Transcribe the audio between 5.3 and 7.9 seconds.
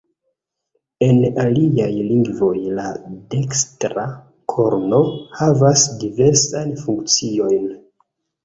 havas diversajn funkciojn.